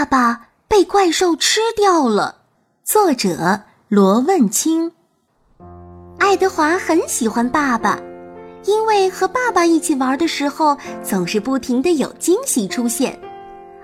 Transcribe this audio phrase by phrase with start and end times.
[0.00, 2.36] 爸爸被怪兽吃掉了。
[2.82, 4.90] 作者罗问清。
[6.18, 7.98] 爱德华很喜欢爸爸，
[8.64, 10.74] 因为和爸爸一起玩的时候，
[11.04, 13.20] 总是不停的有惊喜出现，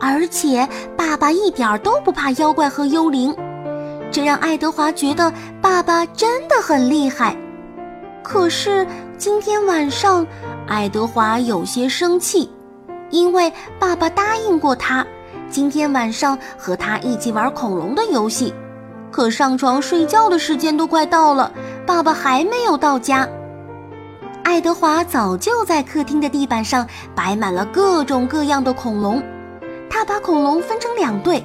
[0.00, 0.66] 而且
[0.96, 3.36] 爸爸一点都不怕妖怪和幽灵，
[4.10, 5.30] 这让爱德华觉得
[5.60, 7.36] 爸爸真的很厉害。
[8.22, 8.86] 可是
[9.18, 10.26] 今天晚上，
[10.66, 12.50] 爱德华有些生气，
[13.10, 15.06] 因为爸爸答应过他。
[15.50, 18.52] 今天晚上和他一起玩恐龙的游戏，
[19.10, 21.50] 可上床睡觉的时间都快到了，
[21.86, 23.26] 爸爸还没有到家。
[24.44, 29.22] 爱德华早就在客厅的地板上摆满了各种各样的恐龙，
[29.88, 31.42] 他把恐龙分成两队，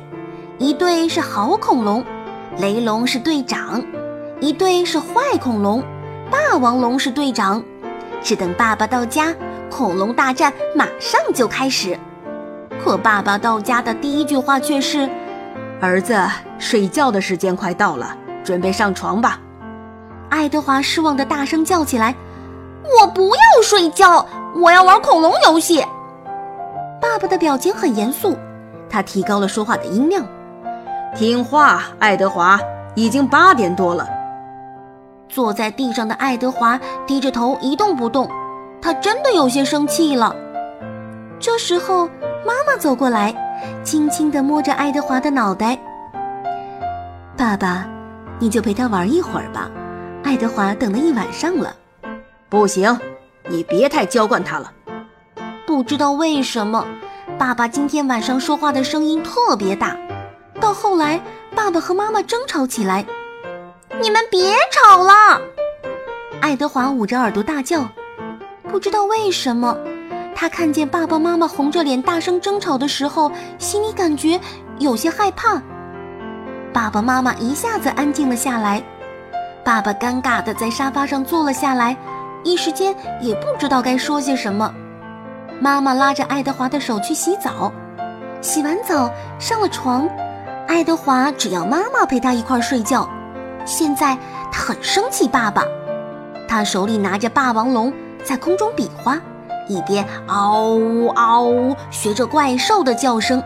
[0.57, 2.03] 一队是好恐龙，
[2.57, 3.81] 雷龙是队长；
[4.41, 5.81] 一队是坏恐龙，
[6.29, 7.63] 霸王龙是队长。
[8.21, 9.33] 只等爸爸到家，
[9.69, 11.97] 恐龙大战马上就开始。
[12.83, 15.09] 可爸爸到家的第一句话却是
[15.79, 16.19] ：“儿子，
[16.59, 19.39] 睡觉的时间快到了，准备上床吧。”
[20.29, 22.13] 爱德华失望的大声叫起来
[22.99, 24.25] ：“我不要睡觉，
[24.55, 25.81] 我要玩恐龙游戏。”
[27.01, 28.37] 爸爸的表情很严肃，
[28.89, 30.25] 他提高了说话的音量
[31.15, 32.59] ：“听话，爱德华，
[32.95, 34.07] 已经八点多了。”
[35.29, 38.29] 坐在地上的爱德华低着头一动不动，
[38.81, 40.35] 他真的有些生气了。
[41.43, 42.09] 这时候。
[42.45, 43.33] 妈妈走过来，
[43.85, 45.79] 轻轻地摸着爱德华的脑袋。
[47.37, 47.87] 爸爸，
[48.37, 49.71] 你就陪他玩一会儿吧。
[50.23, 51.73] 爱德华等了一晚上了。
[52.49, 52.99] 不行，
[53.47, 54.73] 你别太娇惯他了。
[55.65, 56.85] 不知道为什么，
[57.37, 59.97] 爸爸今天晚上说话的声音特别大。
[60.59, 61.17] 到后来，
[61.55, 63.05] 爸爸和妈妈争吵起来。
[64.01, 65.41] 你们别吵了！
[66.41, 67.87] 爱德华捂着耳朵大叫。
[68.69, 69.77] 不知道为什么。
[70.35, 74.39] 他看见爸爸妈妈红着脸大声争吵的时候，心里感觉
[74.79, 75.61] 有些害怕。
[76.73, 78.83] 爸爸妈妈一下子安静了下来，
[79.63, 81.95] 爸爸尴尬地在沙发上坐了下来，
[82.43, 84.73] 一时间也不知道该说些什么。
[85.61, 87.71] 妈妈拉着爱德华的手去洗澡，
[88.41, 89.09] 洗完澡
[89.39, 90.09] 上了床，
[90.67, 93.07] 爱德华只要妈妈陪他一块睡觉。
[93.65, 94.17] 现在
[94.51, 95.63] 他很生气爸爸，
[96.47, 97.93] 他手里拿着霸王龙
[98.25, 99.21] 在空中比划。
[99.67, 103.41] 一边嗷呜嗷呜学着怪兽的叫声，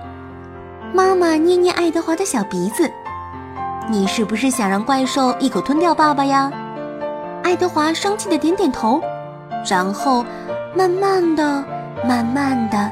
[0.94, 2.90] 妈妈捏捏爱德华的小鼻子
[3.90, 6.52] ：“你是不是想让怪兽一口吞掉爸爸呀？”
[7.44, 9.02] 爱德华生气的点点头，
[9.70, 10.26] 然后
[10.76, 11.64] 慢慢的、
[12.06, 12.92] 慢慢的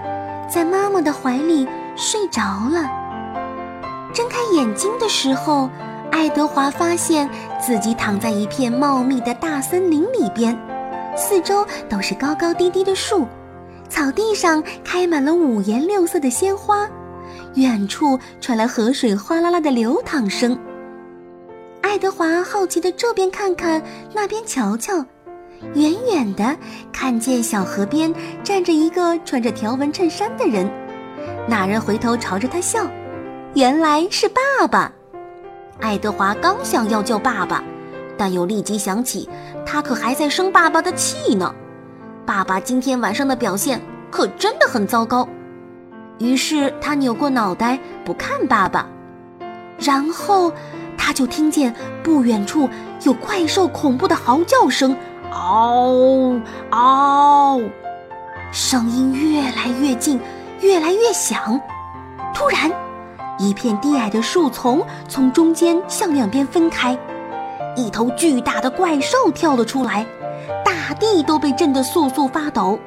[0.50, 2.90] 在妈妈的怀里睡着了。
[4.14, 5.70] 睁开眼睛的时候，
[6.10, 10.58] 爱德华发现自己躺在一片茂密的大森林里边。
[11.16, 13.26] 四周都是高高低低的树，
[13.90, 16.90] 草地上开满了五颜六色的鲜花，
[17.56, 20.58] 远处传来河水哗啦啦的流淌声。
[21.82, 23.82] 爱德华好奇的这边看看，
[24.14, 25.06] 那边瞧瞧，
[25.74, 26.56] 远远的
[26.92, 30.70] 看见小河边站着一个穿着条纹衬衫的人，
[31.48, 32.86] 那人回头朝着他笑，
[33.54, 34.92] 原来是爸爸。
[35.80, 37.64] 爱德华刚想要叫爸爸。
[38.18, 39.30] 但又立即想起，
[39.66, 41.54] 他可还在生爸爸的气呢。
[42.26, 45.28] 爸爸今天晚上的表现可真的很糟糕。
[46.18, 48.88] 于是他扭过脑袋不看爸爸，
[49.78, 50.52] 然后
[50.98, 52.70] 他就听见不远处
[53.04, 54.96] 有怪兽恐怖的嚎叫声，
[55.32, 56.40] 嗷
[56.72, 57.62] 嗷，
[58.52, 60.20] 声音越来越近，
[60.62, 61.60] 越来越响。
[62.34, 62.72] 突然，
[63.38, 66.98] 一片低矮的树丛从中间向两边分开。
[67.76, 70.06] 一头巨大的怪兽跳了出来，
[70.64, 72.80] 大地都被震得簌簌发抖。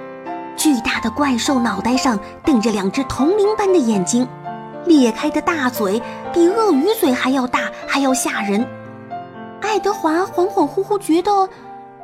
[0.56, 4.26] 巨大的怪兽脑袋上瞪着两只铜铃般的眼睛，
[4.86, 8.66] 裂开的大嘴比鳄鱼嘴还要大，还要吓人。
[9.60, 11.48] 爱德华恍恍惚惚觉得，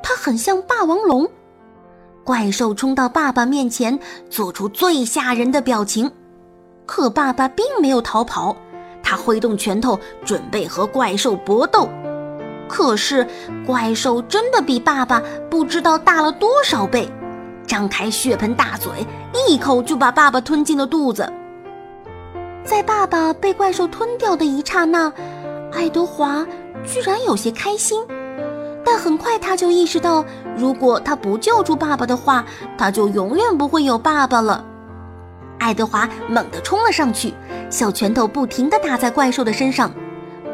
[0.02, 1.28] 它很像霸王龙。
[2.22, 3.98] 怪兽冲到爸爸面前，
[4.30, 6.10] 做出最吓人的表情。
[6.86, 8.54] 可爸爸并没有逃跑，
[9.02, 11.88] 他挥动拳头准备和怪兽搏斗。
[12.68, 13.26] 可是，
[13.66, 17.08] 怪兽真的比爸爸不知道大了多少倍，
[17.66, 18.90] 张开血盆大嘴，
[19.48, 21.30] 一口就把爸爸吞进了肚子。
[22.64, 25.12] 在爸爸被怪兽吞掉的一刹那，
[25.72, 26.46] 爱德华
[26.84, 28.02] 居然有些开心，
[28.84, 30.24] 但很快他就意识到，
[30.56, 32.44] 如果他不救出爸爸的话，
[32.78, 34.64] 他就永远不会有爸爸了。
[35.58, 37.32] 爱德华猛地冲了上去，
[37.70, 39.90] 小拳头不停地打在怪兽的身上。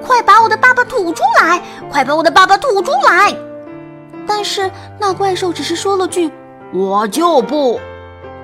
[0.05, 1.61] 快把我的爸爸吐出来！
[1.91, 3.35] 快把我的爸爸吐出来！
[4.27, 6.31] 但是那怪兽只是说了句
[6.73, 7.81] “我就不”，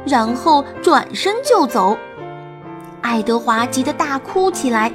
[0.06, 1.96] 然后转身就走。
[3.00, 4.92] 爱爱德华急得大哭起来，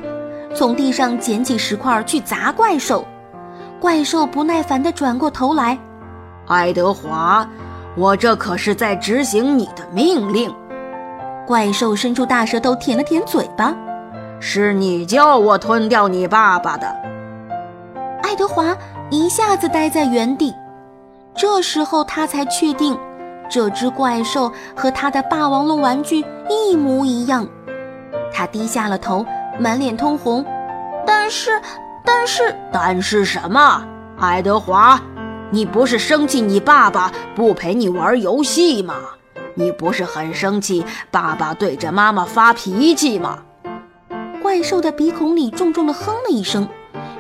[0.54, 3.04] 从地上捡起石块去砸怪兽。
[3.80, 5.76] 怪兽不耐烦地转过头来
[6.46, 7.50] ：“爱德华，
[7.98, 10.54] 我这可是在执行你的命令。”
[11.48, 13.76] 怪兽伸出大舌头舔了舔嘴巴
[14.42, 16.88] ：“是你叫我吞掉你爸爸的。”
[18.24, 18.76] 爱德华
[19.10, 20.54] 一下子呆在原地。
[21.34, 22.98] 这时候他才确定，
[23.50, 27.48] 这只怪兽和他的霸王龙玩具一模一样。
[28.34, 29.26] 他低下了头，
[29.58, 30.46] 满脸通红。
[31.06, 31.62] 但是，
[32.04, 33.86] 但是，但是什么？
[34.20, 35.00] 爱德华，
[35.50, 38.96] 你不是生气你爸爸不陪你玩游戏吗？
[39.56, 43.40] 你不是很生气爸爸对着妈妈发脾气吗？
[44.42, 46.68] 怪兽的鼻孔里重重的哼了一声，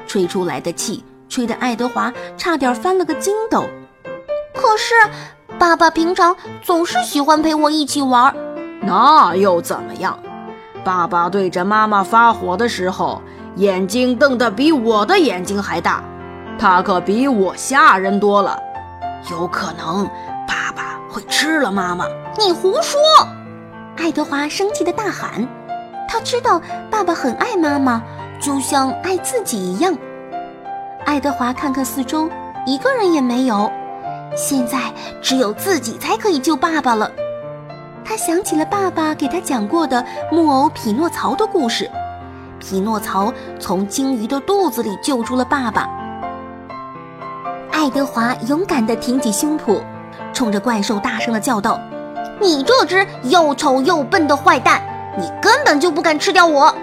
[0.07, 3.63] 吹出来的气吹得爱德华差点翻了个筋斗。
[4.56, 4.94] 可是，
[5.59, 8.33] 爸爸平常总是喜欢陪我一起玩，
[8.81, 10.18] 那又怎么样？
[10.83, 13.21] 爸爸对着妈妈发火的时候，
[13.56, 16.03] 眼睛瞪得比我的眼睛还大，
[16.57, 18.59] 他可比我吓人多了。
[19.29, 20.06] 有可能，
[20.47, 22.06] 爸爸会吃了妈妈。
[22.39, 23.00] 你胡说！
[23.97, 25.47] 爱德华生气的大喊。
[26.11, 28.03] 他知道爸爸很爱妈妈，
[28.37, 29.97] 就像爱自己一样。
[31.05, 32.29] 爱德华看看四周，
[32.65, 33.71] 一个人也没有。
[34.35, 34.77] 现在
[35.21, 37.09] 只有自己才可以救爸爸了。
[38.03, 41.89] 他想起了爸爸给他讲过的木偶匹诺曹的故事。
[42.59, 45.89] 匹诺曹从鲸鱼的肚子里救出了爸爸。
[47.71, 49.81] 爱德华勇敢地挺起胸脯，
[50.33, 51.79] 冲着怪兽大声地叫道
[52.41, 54.81] ：“你这只又丑又笨的坏蛋，
[55.17, 56.73] 你根本就不敢吃掉我！”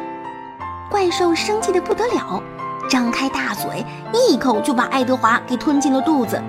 [0.90, 2.42] 怪兽生气的不得了，
[2.88, 6.42] 张开大嘴，一口就把爱德华给吞进了肚子。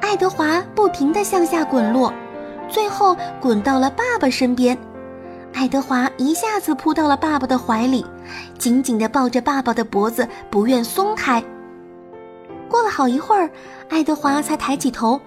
[0.00, 2.12] 爱德华不停地向下滚落，
[2.68, 4.78] 最后滚到了爸爸身边。
[5.52, 8.06] 爱德华一下子扑到了爸爸的怀里，
[8.58, 11.42] 紧紧地抱着爸爸的脖子，不愿松开。
[12.68, 13.50] 过了好一会儿，
[13.88, 15.20] 爱德华才抬起头：“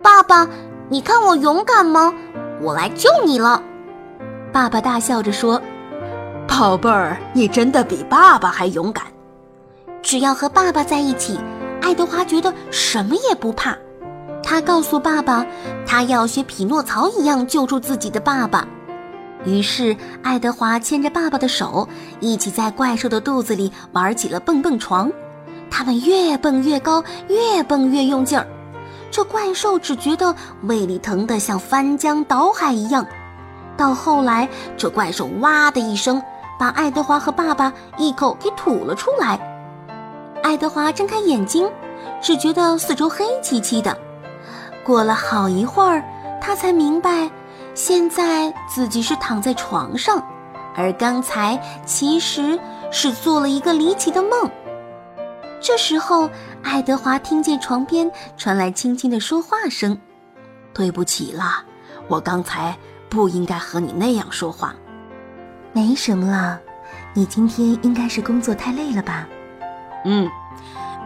[0.00, 0.48] 爸爸，
[0.88, 2.14] 你看我勇敢吗？
[2.62, 3.62] 我来救你了。”
[4.56, 5.60] 爸爸大笑着说
[6.48, 9.04] ：“宝贝儿，你真的比爸爸还勇敢。
[10.00, 11.38] 只要和爸爸在一起，
[11.82, 13.76] 爱德华觉得什么也不怕。”
[14.42, 15.44] 他告诉爸爸，
[15.86, 18.66] 他要学匹诺曹一样救助自己的爸爸。
[19.44, 21.86] 于是，爱德华牵着爸爸的手，
[22.20, 25.12] 一起在怪兽的肚子里玩起了蹦蹦床。
[25.70, 28.46] 他们越蹦越高，越蹦越用劲儿。
[29.10, 33.06] 这怪兽只觉得胃里疼得像翻江倒海一样。
[33.76, 36.22] 到后来，这怪兽哇的一声，
[36.58, 39.38] 把爱德华和爸爸一口给吐了出来。
[40.42, 41.70] 爱德华睁开眼睛，
[42.22, 43.96] 只觉得四周黑漆漆的。
[44.84, 46.02] 过了好一会儿，
[46.40, 47.30] 他才明白，
[47.74, 50.22] 现在自己是躺在床上，
[50.76, 52.58] 而刚才其实
[52.90, 54.50] 是做了一个离奇的梦。
[55.60, 56.30] 这时候，
[56.62, 59.98] 爱德华听见床边传来轻轻的说话声
[60.72, 61.64] ：“对不起啦，
[62.06, 62.76] 我刚才
[63.08, 64.74] 不应该和你那样说话。
[65.72, 66.60] ”“没什么了，
[67.14, 69.28] 你今天应该是工作太累了吧
[70.04, 70.28] ？”“嗯，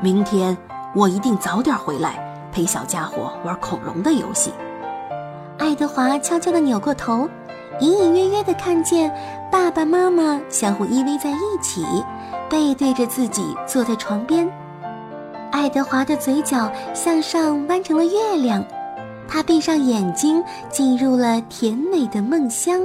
[0.02, 0.56] 明天
[0.94, 4.52] 我一定早点回来。”陪小家伙玩恐龙的游戏。
[5.56, 7.28] 爱德华悄悄地扭过头，
[7.78, 9.08] 隐隐约约地看见
[9.52, 11.86] 爸爸妈妈相互依偎在一起，
[12.48, 14.50] 背对着自己坐在床边。
[15.52, 18.64] 爱德华的嘴角向上弯成了月亮，
[19.30, 22.80] 他闭上眼睛，进入了甜美的梦乡。